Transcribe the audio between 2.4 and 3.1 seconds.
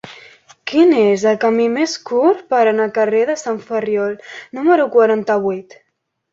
per anar al